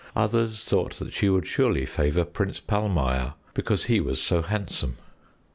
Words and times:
Others 0.15 0.63
thought 0.63 0.93
that 0.97 1.13
she 1.13 1.29
would 1.29 1.45
surely 1.45 1.85
favor 1.85 2.25
Prince 2.25 2.59
Palmire, 2.59 3.35
because 3.53 3.83
he 3.83 3.99
was 4.01 4.19
so 4.19 4.41
handsome. 4.41 4.97